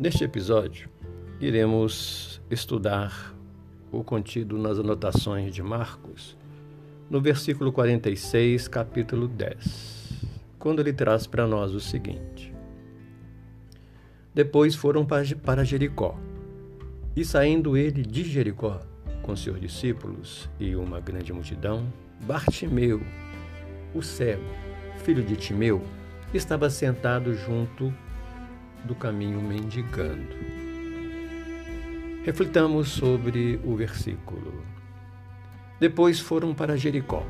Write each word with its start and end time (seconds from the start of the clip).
Neste 0.00 0.24
episódio, 0.24 0.88
iremos 1.38 2.40
estudar 2.50 3.36
o 3.92 4.02
contido 4.02 4.56
nas 4.56 4.78
anotações 4.78 5.54
de 5.54 5.62
Marcos, 5.62 6.38
no 7.10 7.20
versículo 7.20 7.70
46, 7.70 8.66
capítulo 8.66 9.28
10, 9.28 10.24
quando 10.58 10.80
ele 10.80 10.94
traz 10.94 11.26
para 11.26 11.46
nós 11.46 11.74
o 11.74 11.80
seguinte: 11.80 12.50
Depois 14.34 14.74
foram 14.74 15.04
para 15.04 15.64
Jericó, 15.64 16.18
e 17.14 17.22
saindo 17.22 17.76
ele 17.76 18.00
de 18.00 18.24
Jericó, 18.24 18.80
com 19.20 19.36
seus 19.36 19.60
discípulos 19.60 20.48
e 20.58 20.74
uma 20.74 20.98
grande 20.98 21.30
multidão, 21.30 21.92
Bartimeu, 22.22 23.02
o 23.94 24.00
cego, 24.00 24.48
filho 25.04 25.22
de 25.22 25.36
Timeu, 25.36 25.82
estava 26.32 26.70
sentado 26.70 27.34
junto 27.34 27.92
do 28.84 28.94
caminho 28.94 29.40
mendigando. 29.40 30.34
Reflitamos 32.24 32.88
sobre 32.88 33.58
o 33.64 33.74
versículo. 33.74 34.62
Depois 35.78 36.20
foram 36.20 36.54
para 36.54 36.76
Jericó. 36.76 37.24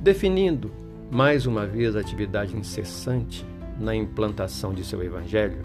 Definindo 0.00 0.72
mais 1.10 1.44
uma 1.44 1.66
vez 1.66 1.94
a 1.94 2.00
atividade 2.00 2.56
incessante 2.56 3.44
na 3.78 3.94
implantação 3.94 4.72
de 4.72 4.82
seu 4.82 5.02
evangelho, 5.02 5.62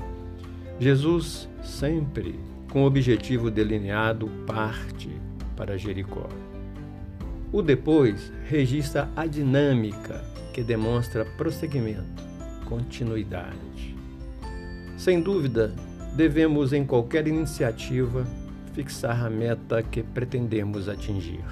Jesus 0.80 1.48
sempre 1.64 2.40
com 2.70 2.84
o 2.84 2.86
objetivo 2.86 3.50
delineado 3.50 4.28
parte 4.46 5.10
para 5.56 5.78
Jericó. 5.78 6.28
O 7.52 7.62
depois 7.62 8.32
registra 8.46 9.10
a 9.16 9.26
dinâmica 9.26 10.24
que 10.54 10.62
demonstra 10.62 11.24
prosseguimento, 11.24 12.24
continuidade. 12.66 13.97
Sem 14.98 15.22
dúvida, 15.22 15.72
devemos, 16.16 16.74
em 16.74 16.84
qualquer 16.84 17.28
iniciativa, 17.28 18.26
fixar 18.74 19.24
a 19.24 19.30
meta 19.30 19.84
que 19.84 20.02
pretendemos 20.02 20.90
atingir. 20.90 21.46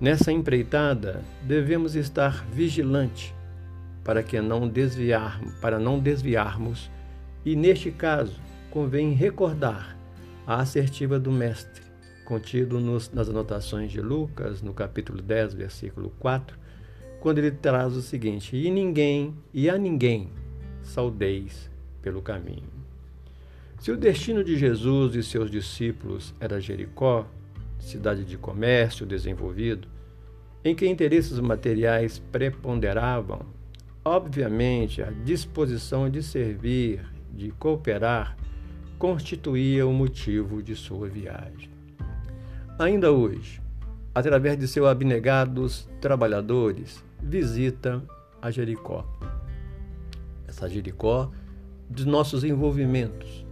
Nessa 0.00 0.32
empreitada, 0.32 1.22
devemos 1.44 1.94
estar 1.94 2.44
vigilante 2.46 3.32
para 4.02 4.20
que 4.20 4.40
não 4.40 4.68
desviar, 4.68 5.40
para 5.60 5.78
não 5.78 6.00
desviarmos, 6.00 6.90
e 7.44 7.54
neste 7.54 7.92
caso, 7.92 8.40
convém 8.68 9.12
recordar 9.12 9.96
a 10.44 10.56
assertiva 10.56 11.20
do 11.20 11.30
mestre, 11.30 11.84
contido 12.24 12.80
nos, 12.80 13.12
nas 13.12 13.28
anotações 13.28 13.92
de 13.92 14.00
Lucas, 14.00 14.60
no 14.60 14.74
capítulo 14.74 15.22
10, 15.22 15.54
versículo 15.54 16.12
4, 16.18 16.58
quando 17.20 17.38
ele 17.38 17.52
traz 17.52 17.94
o 17.94 18.02
seguinte: 18.02 18.56
E 18.56 18.68
ninguém, 18.72 19.36
e 19.54 19.70
a 19.70 19.78
ninguém 19.78 20.30
saudeis 20.82 21.71
pelo 22.02 22.20
caminho. 22.20 22.68
Se 23.78 23.90
o 23.90 23.96
destino 23.96 24.44
de 24.44 24.56
Jesus 24.56 25.14
e 25.14 25.22
seus 25.22 25.50
discípulos 25.50 26.34
era 26.38 26.60
Jericó, 26.60 27.26
cidade 27.78 28.24
de 28.24 28.36
comércio 28.36 29.04
desenvolvido, 29.06 29.88
em 30.64 30.74
que 30.74 30.86
interesses 30.86 31.40
materiais 31.40 32.20
preponderavam, 32.30 33.40
obviamente 34.04 35.02
a 35.02 35.10
disposição 35.10 36.08
de 36.08 36.22
servir, 36.22 37.04
de 37.32 37.50
cooperar, 37.52 38.36
constituía 38.98 39.84
o 39.84 39.92
motivo 39.92 40.62
de 40.62 40.76
sua 40.76 41.08
viagem. 41.08 41.70
Ainda 42.78 43.10
hoje, 43.10 43.60
através 44.14 44.56
de 44.56 44.68
seus 44.68 44.86
abnegados 44.86 45.88
trabalhadores, 46.00 47.02
visita 47.20 48.00
a 48.40 48.50
Jericó. 48.50 49.04
Essa 50.46 50.68
Jericó 50.68 51.32
de 51.92 52.06
nossos 52.06 52.42
envolvimentos, 52.42 53.44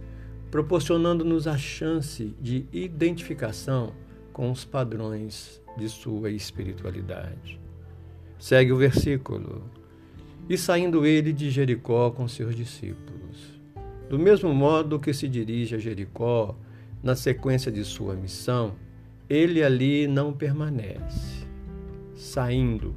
proporcionando-nos 0.49 1.47
a 1.47 1.57
chance 1.57 2.35
de 2.41 2.65
identificação 2.73 3.93
com 4.33 4.51
os 4.51 4.65
padrões 4.65 5.61
de 5.77 5.87
sua 5.87 6.31
espiritualidade. 6.31 7.59
Segue 8.39 8.71
o 8.71 8.77
versículo. 8.77 9.63
E 10.49 10.57
saindo 10.57 11.05
ele 11.05 11.31
de 11.31 11.49
Jericó 11.51 12.09
com 12.09 12.27
seus 12.27 12.55
discípulos. 12.55 13.61
Do 14.09 14.17
mesmo 14.17 14.53
modo 14.53 14.99
que 14.99 15.13
se 15.13 15.27
dirige 15.27 15.75
a 15.75 15.77
Jericó, 15.77 16.55
na 17.01 17.15
sequência 17.15 17.71
de 17.71 17.85
sua 17.85 18.15
missão, 18.15 18.73
ele 19.29 19.63
ali 19.63 20.07
não 20.07 20.33
permanece. 20.33 21.47
Saindo, 22.15 22.93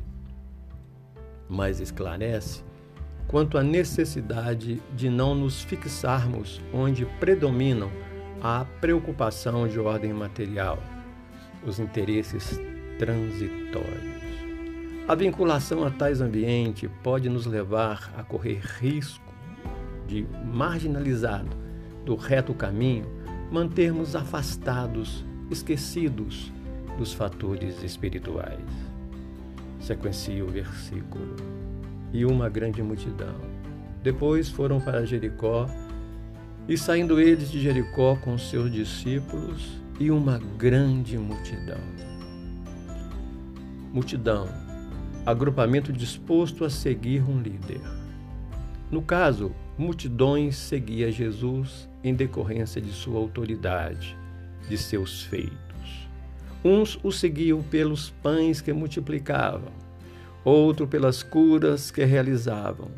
mas 1.49 1.79
esclarece 1.79 2.65
quanto 3.27 3.59
à 3.59 3.63
necessidade 3.63 4.83
de 4.95 5.09
não 5.09 5.35
nos 5.35 5.63
fixarmos 5.63 6.61
onde 6.73 7.05
predominam 7.19 7.91
a 8.43 8.65
preocupação 8.81 9.67
de 9.67 9.81
ordem 9.81 10.13
material, 10.13 10.79
os 11.67 11.79
interesses 11.79 12.61
transitórios. 12.99 14.25
A 15.09 15.15
vinculação 15.15 15.85
a 15.85 15.91
tais 15.91 16.21
ambientes 16.21 16.91
pode 17.03 17.29
nos 17.29 17.47
levar 17.47 18.13
a 18.17 18.23
correr 18.23 18.61
risco 18.79 19.35
de, 20.07 20.27
marginalizado 20.45 21.57
do 22.05 22.17
reto 22.17 22.55
caminho, 22.55 23.07
mantermos 23.51 24.15
afastados, 24.15 25.25
esquecidos 25.51 26.53
dos 26.99 27.13
fatores 27.13 27.83
espirituais. 27.83 28.65
Sequencia 29.81 30.45
o 30.45 30.49
versículo 30.49 31.54
e 32.15 32.25
uma 32.25 32.49
grande 32.49 32.81
multidão. 32.81 33.35
Depois 34.01 34.49
foram 34.49 34.81
para 34.81 35.05
Jericó, 35.05 35.69
e 36.69 36.79
saindo 36.79 37.21
eles 37.21 37.51
de 37.51 37.61
Jericó 37.61 38.17
com 38.17 38.39
seus 38.39 38.73
discípulos 38.73 39.69
e 39.99 40.11
uma 40.11 40.39
grande 40.57 41.19
multidão. 41.19 41.81
Multidão, 43.93 44.49
agrupamento 45.27 45.93
disposto 45.93 46.65
a 46.65 46.71
seguir 46.71 47.23
um 47.29 47.41
líder. 47.41 47.81
No 48.91 49.03
caso, 49.03 49.53
multidões 49.77 50.57
seguia 50.57 51.11
Jesus 51.11 51.89
em 52.03 52.15
decorrência 52.15 52.81
de 52.81 52.93
sua 52.93 53.19
autoridade, 53.19 54.17
de 54.69 54.79
seus 54.79 55.25
feitos. 55.25 55.55
Uns 56.65 56.99
o 57.03 57.11
seguiam 57.11 57.63
pelos 57.63 58.11
pães 58.23 58.61
que 58.61 58.73
multiplicavam, 58.73 59.84
outro 60.45 60.87
pelas 60.87 61.23
curas 61.23 61.91
que 61.91 62.05
realizavam, 62.05 62.91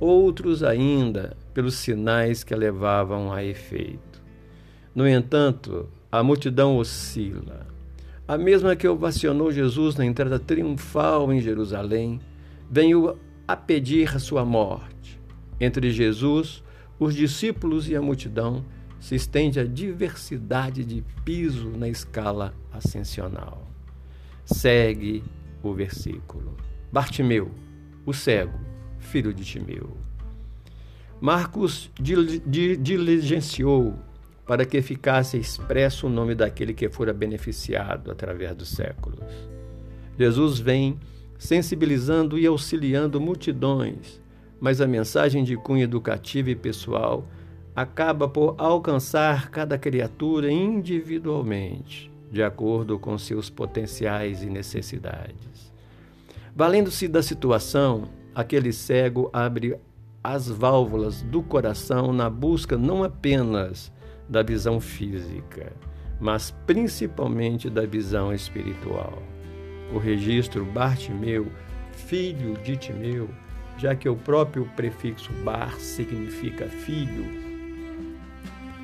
outros 0.00 0.62
ainda 0.62 1.36
pelos 1.54 1.74
sinais 1.74 2.42
que 2.42 2.54
levavam 2.54 3.32
a 3.32 3.44
efeito. 3.44 4.22
No 4.94 5.06
entanto, 5.06 5.88
a 6.10 6.22
multidão 6.22 6.76
oscila. 6.76 7.66
A 8.26 8.36
mesma 8.36 8.74
que 8.74 8.88
ovacionou 8.88 9.52
Jesus 9.52 9.96
na 9.96 10.04
entrada 10.04 10.38
triunfal 10.38 11.32
em 11.32 11.40
Jerusalém, 11.40 12.20
veio 12.70 13.16
a 13.46 13.56
pedir 13.56 14.14
a 14.14 14.18
sua 14.18 14.44
morte. 14.44 15.18
Entre 15.60 15.90
Jesus, 15.90 16.62
os 16.98 17.14
discípulos 17.14 17.88
e 17.88 17.96
a 17.96 18.02
multidão 18.02 18.64
se 19.00 19.14
estende 19.14 19.60
a 19.60 19.64
diversidade 19.64 20.84
de 20.84 21.02
piso 21.24 21.70
na 21.70 21.88
escala 21.88 22.52
ascensional. 22.72 23.66
Segue 24.44 25.22
o 25.62 25.72
versículo. 25.72 26.56
Bartimeu, 26.90 27.50
o 28.06 28.14
cego, 28.14 28.58
filho 28.98 29.34
de 29.34 29.44
Timeu. 29.44 29.96
Marcos 31.20 31.90
diligenciou 32.00 33.94
para 34.46 34.64
que 34.64 34.80
ficasse 34.80 35.36
expresso 35.36 36.06
o 36.06 36.10
nome 36.10 36.34
daquele 36.34 36.72
que 36.72 36.88
fora 36.88 37.12
beneficiado 37.12 38.10
através 38.10 38.56
dos 38.56 38.70
séculos. 38.70 39.20
Jesus 40.18 40.58
vem 40.58 40.98
sensibilizando 41.38 42.38
e 42.38 42.46
auxiliando 42.46 43.20
multidões, 43.20 44.20
mas 44.58 44.80
a 44.80 44.86
mensagem 44.86 45.44
de 45.44 45.56
cunho 45.56 45.82
educativo 45.82 46.48
e 46.48 46.56
pessoal 46.56 47.28
acaba 47.76 48.26
por 48.26 48.54
alcançar 48.56 49.50
cada 49.50 49.76
criatura 49.76 50.50
individualmente, 50.50 52.10
de 52.30 52.42
acordo 52.42 52.98
com 52.98 53.18
seus 53.18 53.50
potenciais 53.50 54.42
e 54.42 54.46
necessidades. 54.46 55.72
Valendo-se 56.58 57.06
da 57.06 57.22
situação, 57.22 58.08
aquele 58.34 58.72
cego 58.72 59.30
abre 59.32 59.78
as 60.24 60.48
válvulas 60.48 61.22
do 61.22 61.40
coração 61.40 62.12
na 62.12 62.28
busca 62.28 62.76
não 62.76 63.04
apenas 63.04 63.92
da 64.28 64.42
visão 64.42 64.80
física, 64.80 65.72
mas 66.20 66.50
principalmente 66.66 67.70
da 67.70 67.86
visão 67.86 68.34
espiritual. 68.34 69.22
O 69.94 69.98
registro 69.98 70.64
Bartimeu, 70.64 71.46
filho 71.92 72.54
de 72.54 72.76
Timeu, 72.76 73.30
já 73.76 73.94
que 73.94 74.08
o 74.08 74.16
próprio 74.16 74.68
prefixo 74.74 75.32
bar 75.44 75.78
significa 75.78 76.66
filho, 76.66 77.24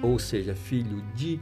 ou 0.01 0.17
seja, 0.17 0.55
filho 0.55 1.03
de, 1.13 1.41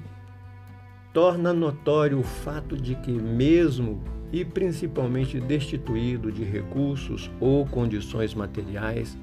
torna 1.12 1.52
notório 1.52 2.19
o 2.19 2.23
fato 2.23 2.75
de 2.75 2.94
que, 2.94 3.12
mesmo 3.12 4.21
e 4.32 4.44
principalmente 4.44 5.38
destituído 5.38 6.32
de 6.32 6.43
recursos 6.43 7.31
ou 7.38 7.67
condições 7.67 8.34
materiais, 8.34 9.17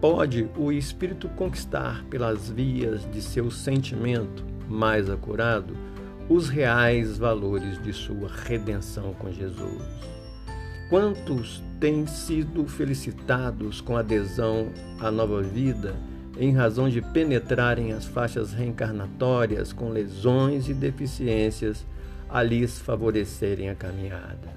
pode 0.00 0.48
o 0.56 0.72
espírito 0.72 1.28
conquistar 1.30 2.04
pelas 2.10 2.50
vias 2.50 3.08
de 3.12 3.22
seu 3.22 3.50
sentimento 3.50 4.44
mais 4.68 5.08
acurado 5.08 5.74
os 6.28 6.48
reais 6.48 7.18
valores 7.18 7.80
de 7.82 7.92
sua 7.92 8.28
redenção 8.44 9.14
com 9.14 9.32
Jesus? 9.32 9.82
Quantos 10.88 11.62
têm 11.78 12.06
sido 12.06 12.66
felicitados 12.66 13.80
com 13.80 13.96
adesão 13.96 14.68
à 14.98 15.10
nova 15.10 15.42
vida 15.42 15.94
em 16.38 16.52
razão 16.52 16.88
de 16.88 17.00
penetrarem 17.00 17.92
as 17.92 18.06
faixas 18.06 18.52
reencarnatórias 18.52 19.72
com 19.72 19.90
lesões 19.90 20.68
e 20.68 20.74
deficiências 20.74 21.86
a 22.30 22.42
lhes 22.42 22.78
favorecerem 22.78 23.68
a 23.68 23.74
caminhada? 23.74 24.48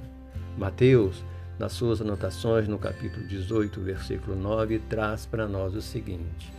Mateus 0.58 1.24
nas 1.58 1.74
suas 1.74 2.02
anotações 2.02 2.68
no 2.68 2.78
capítulo 2.78 3.26
18, 3.28 3.80
versículo 3.82 4.36
9, 4.36 4.80
traz 4.90 5.26
para 5.26 5.48
nós 5.48 5.76
o 5.76 5.82
seguinte: 5.82 6.52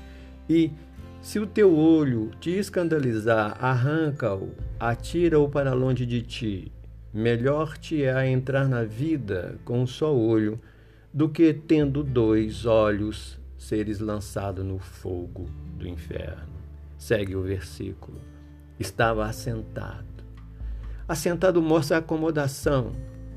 E 0.49 0.71
se 1.21 1.39
o 1.39 1.47
teu 1.47 1.75
olho 1.75 2.31
te 2.41 2.51
escandalizar, 2.51 3.57
arranca-o, 3.65 4.51
atira-o 4.79 5.49
para 5.49 5.73
longe 5.73 6.05
de 6.05 6.23
ti. 6.23 6.73
Melhor 7.13 7.79
te 7.79 8.05
é 8.05 8.29
entrar 8.29 8.69
na 8.69 8.85
vida 8.85 9.57
com 9.65 9.81
um 9.81 9.87
só 9.87 10.15
olho 10.15 10.61
do 11.13 11.29
que 11.29 11.55
tendo 11.55 12.03
dois 12.03 12.67
olhos 12.67 13.39
seres 13.57 14.01
lançado 14.01 14.63
no 14.65 14.79
fogo 14.79 15.49
do 15.79 15.87
inferno. 15.89 16.53
Segue 16.99 17.37
o 17.37 17.43
versículo. 17.43 18.21
Estava 18.79 19.25
assentado. 19.25 20.14
Assentado 21.07 21.61
mostra 21.61 21.97
a 21.97 22.01
acomodação, 22.01 22.93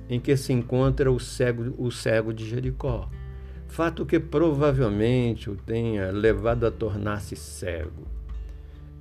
em 0.10 0.20
que 0.20 0.38
se 0.38 0.54
encontra 0.54 1.12
o 1.12 1.20
cego, 1.20 1.74
o 1.78 1.92
cego 1.92 2.34
de 2.34 2.48
Jericó, 2.48 3.10
fato 3.68 4.06
que 4.06 4.20
provavelmente 4.20 5.50
o 5.50 5.56
tenha 5.56 6.10
levado 6.12 6.66
a 6.66 6.72
tornar-se 6.72 7.36
cego. 7.36 8.08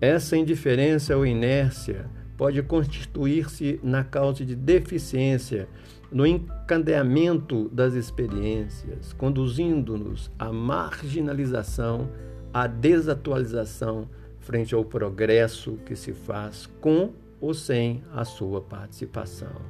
Essa 0.00 0.36
indiferença 0.36 1.16
ou 1.16 1.24
inércia 1.24 2.10
pode 2.36 2.60
constituir-se 2.62 3.80
na 3.82 4.02
causa 4.02 4.44
de 4.44 4.54
deficiência 4.54 5.69
no 6.10 6.26
encadeamento 6.26 7.69
das 7.70 7.94
experiências, 7.94 9.12
conduzindo-nos 9.12 10.30
à 10.38 10.52
marginalização, 10.52 12.10
à 12.52 12.66
desatualização 12.66 14.08
frente 14.40 14.74
ao 14.74 14.84
progresso 14.84 15.78
que 15.86 15.96
se 15.96 16.12
faz 16.12 16.69
com 16.80 17.12
ou 17.40 17.54
sem 17.54 18.02
a 18.12 18.24
sua 18.24 18.60
participação. 18.60 19.60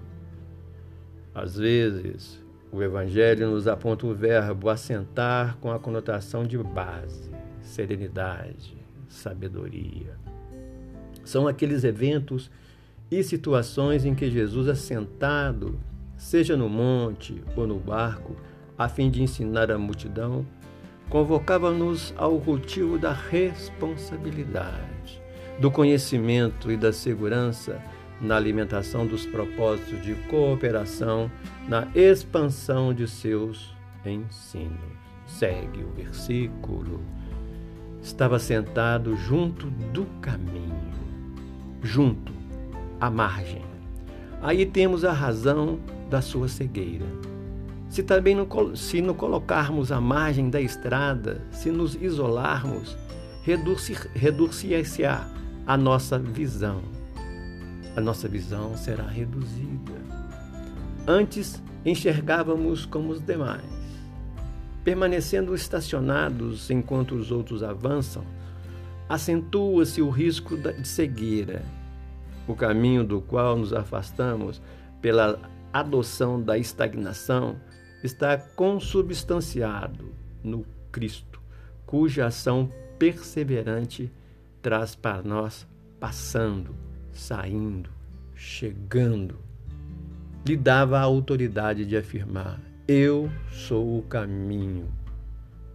Às 1.35 1.57
vezes, 1.57 2.43
o 2.73 2.83
Evangelho 2.83 3.51
nos 3.51 3.69
aponta 3.69 4.07
o 4.07 4.15
verbo 4.15 4.69
assentar 4.69 5.57
com 5.59 5.71
a 5.71 5.79
conotação 5.79 6.45
de 6.45 6.59
base, 6.59 7.31
serenidade, 7.61 8.77
sabedoria. 9.09 10.19
São 11.25 11.49
aqueles 11.49 11.85
eventos 11.85 12.51
e 13.11 13.23
situações 13.23 14.05
em 14.05 14.15
que 14.15 14.31
Jesus, 14.31 14.69
assentado, 14.69 15.79
seja 16.17 16.57
no 16.57 16.69
monte 16.69 17.43
ou 17.57 17.67
no 17.67 17.79
barco, 17.79 18.37
a 18.79 18.89
fim 18.89 19.11
de 19.11 19.23
ensinar 19.23 19.71
a 19.71 19.79
multidão, 19.79 20.47
convocava-nos 21.09 22.13
ao 22.17 22.41
cultivo 22.41 22.99
da 22.99 23.13
responsabilidade, 23.13 25.23
do 25.59 25.71
conhecimento 25.71 26.71
e 26.71 26.77
da 26.77 26.93
segurança 26.93 27.83
na 28.21 28.37
alimentação 28.37 29.07
dos 29.07 29.27
propósitos 29.27 30.03
de 30.03 30.15
cooperação, 30.29 31.31
na 31.69 31.87
expansão 31.95 32.95
de 32.95 33.07
seus 33.07 33.75
ensinos. 34.05 34.97
Segue 35.27 35.83
o 35.83 35.91
versículo. 35.91 37.01
Estava 38.03 38.39
sentado 38.39 39.17
junto 39.17 39.67
do 39.93 40.07
caminho, 40.21 40.93
junto, 41.83 42.33
à 43.01 43.11
margem. 43.11 43.65
Aí 44.41 44.65
temos 44.65 45.05
a 45.05 45.13
razão 45.13 45.81
da 46.09 46.23
sua 46.23 46.47
cegueira. 46.47 47.07
Se 47.89 48.03
também 48.03 48.35
não, 48.35 48.77
se 48.77 49.01
não 49.01 49.15
colocarmos 49.15 49.91
à 49.91 50.01
margem 50.01 50.51
da 50.51 50.61
estrada, 50.61 51.43
se 51.51 51.71
nos 51.71 51.97
isolarmos, 51.97 52.97
reduzir-se-á 54.15 55.27
a 55.67 55.77
nossa 55.77 56.19
visão 56.19 56.83
a 57.97 58.01
nossa 58.01 58.29
visão 58.29 58.77
será 58.77 59.07
reduzida. 59.07 59.95
Antes 61.07 61.63
enxergávamos 61.83 62.85
como 62.85 63.11
os 63.11 63.23
demais. 63.23 63.65
Permanecendo 64.85 65.55
estacionados 65.55 66.71
enquanto 66.71 67.15
os 67.15 67.33
outros 67.33 67.63
avançam, 67.63 68.23
acentua-se 69.09 70.03
o 70.03 70.11
risco 70.11 70.57
de 70.59 70.87
cegueira, 70.87 71.63
o 72.47 72.55
caminho 72.55 73.03
do 73.03 73.21
qual 73.23 73.57
nos 73.57 73.73
afastamos 73.73 74.61
pela 75.01 75.41
adoção 75.73 76.41
da 76.41 76.59
estagnação 76.59 77.57
está 78.05 78.37
consubstanciado 78.37 80.13
no 80.45 80.67
Cristo, 80.93 81.41
cuja 81.87 82.27
ação 82.27 82.71
perseverante 82.99 84.13
traz 84.67 84.97
para 84.97 85.23
nós 85.23 85.65
passando 86.01 86.75
saindo, 87.13 87.89
chegando, 88.35 89.39
lhe 90.45 90.57
dava 90.57 90.99
a 90.99 91.03
autoridade 91.03 91.87
de 91.87 91.97
afirmar: 91.97 92.61
Eu 92.89 93.31
sou 93.53 93.97
o 93.97 94.03
caminho, 94.03 94.89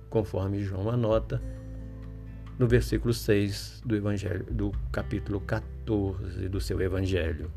conforme 0.10 0.62
João 0.62 0.90
anota 0.90 1.42
no 2.60 2.68
versículo 2.68 3.14
6 3.14 3.82
do 3.86 3.96
evangelho 3.96 4.46
do 4.52 4.74
capítulo 4.92 5.40
14 5.40 6.50
do 6.50 6.60
seu 6.60 6.82
evangelho. 6.82 7.50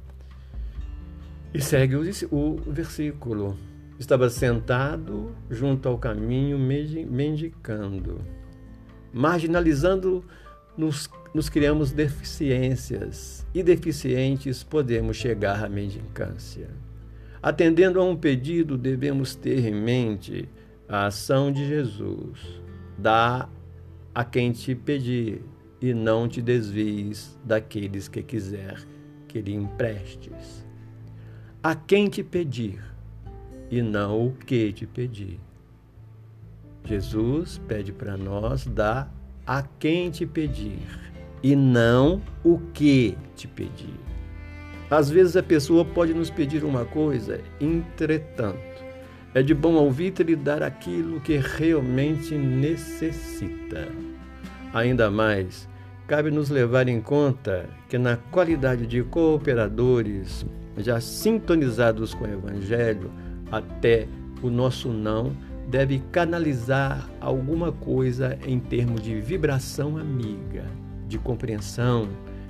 E 1.53 1.61
segue 1.61 1.97
o, 1.97 2.57
versículo. 2.65 3.59
Estava 3.99 4.31
sentado 4.31 5.35
junto 5.51 5.89
ao 5.89 5.99
caminho, 5.99 6.57
mendicando, 6.57 8.21
marginalizando 9.13 10.25
nos, 10.77 11.09
nos 11.35 11.49
criamos 11.49 11.91
deficiências 11.91 13.45
e 13.53 13.61
deficientes 13.61 14.63
podemos 14.63 15.17
chegar 15.17 15.65
à 15.65 15.69
mendicância. 15.69 16.69
Atendendo 17.43 18.01
a 18.01 18.05
um 18.05 18.17
pedido, 18.17 18.79
devemos 18.79 19.35
ter 19.35 19.67
em 19.67 19.75
mente 19.75 20.49
a 20.89 21.07
ação 21.07 21.51
de 21.51 21.67
Jesus. 21.67 22.63
Dá 22.97 23.49
a 24.15 24.25
quem 24.25 24.53
te 24.53 24.77
pedir 24.77 25.43
e 25.81 25.93
não 25.93 26.29
te 26.29 26.41
desvies 26.41 27.37
daqueles 27.45 28.07
que 28.07 28.23
quiser 28.23 28.79
que 29.27 29.41
lhe 29.41 29.53
emprestes. 29.53 30.65
A 31.61 31.75
quem 31.75 32.09
te 32.09 32.23
pedir 32.23 32.81
e 33.69 33.83
não 33.83 34.29
o 34.29 34.33
que 34.33 34.73
te 34.73 34.87
pedir. 34.87 35.41
Jesus 36.85 37.61
pede 37.67 37.93
para 37.93 38.17
nós 38.17 38.67
dar 38.67 39.13
a 39.45 39.63
quem 39.63 40.11
te 40.11 40.25
pedir 40.25 41.14
e 41.45 41.55
não 41.55 42.23
o 42.43 42.59
que 42.73 43.19
te 43.37 43.47
pedir. 43.47 44.01
Às 44.91 45.11
vezes 45.11 45.37
a 45.37 45.43
pessoa 45.43 45.85
pode 45.85 46.15
nos 46.15 46.31
pedir 46.31 46.65
uma 46.65 46.87
coisa, 46.87 47.39
entretanto, 47.61 48.83
é 49.35 49.43
de 49.43 49.53
bom 49.53 49.75
ouvir 49.75 50.15
lhe 50.21 50.35
dar 50.35 50.63
aquilo 50.63 51.21
que 51.21 51.37
realmente 51.37 52.35
necessita. 52.35 53.89
Ainda 54.73 55.11
mais, 55.11 55.69
cabe 56.07 56.31
nos 56.31 56.49
levar 56.49 56.89
em 56.89 57.01
conta 57.01 57.69
que, 57.91 57.99
na 57.99 58.17
qualidade 58.17 58.87
de 58.87 59.03
cooperadores 59.03 60.47
já 60.79 60.99
sintonizados 60.99 62.15
com 62.15 62.25
o 62.25 62.33
Evangelho, 62.33 63.11
até 63.53 64.09
o 64.43 64.49
nosso 64.49 64.89
não 64.89 65.37
deve 65.69 66.03
canalizar 66.11 67.07
alguma 67.21 67.71
coisa 67.71 68.39
em 68.47 68.59
termos 68.59 69.03
de 69.03 69.21
vibração 69.21 69.99
amiga, 69.99 70.65
de 71.15 71.19
compreensão, 71.21 72.09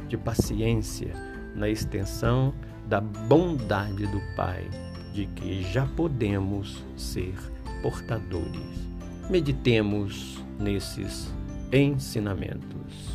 de 0.08 0.16
paciência, 0.16 1.12
na 1.54 1.68
extensão 1.68 2.54
da 2.88 2.98
bondade 2.98 4.06
do 4.06 4.22
Pai, 4.34 4.66
de 5.12 5.26
que 5.26 5.62
já 5.70 5.86
podemos 5.88 6.82
ser 6.96 7.34
portadores. 7.82 8.88
Meditemos 9.28 10.42
nesses 10.58 11.30
ensinamentos. 11.70 13.13